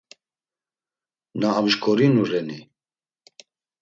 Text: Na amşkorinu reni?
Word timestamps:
Na 1.39 1.49
amşkorinu 1.59 2.21
reni? 2.31 2.59